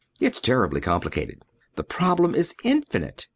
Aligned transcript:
It's 0.19 0.39
terribly 0.39 0.81
complicated. 0.81 1.43
The 1.75 1.83
problem 1.83 2.33
is 2.33 2.55
infinite. 2.63 3.27